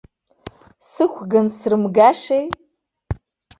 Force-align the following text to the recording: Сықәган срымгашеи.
Сықәган 0.89 1.47
срымгашеи. 1.57 2.45